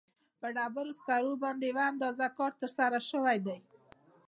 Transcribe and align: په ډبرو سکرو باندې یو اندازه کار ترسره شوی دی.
په 0.39 0.47
ډبرو 0.55 0.91
سکرو 0.99 1.33
باندې 1.43 1.65
یو 1.69 1.79
اندازه 1.91 2.25
کار 2.37 2.51
ترسره 2.59 2.99
شوی 3.09 3.37
دی. 3.45 3.57